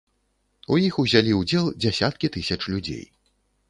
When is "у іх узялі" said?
0.75-1.37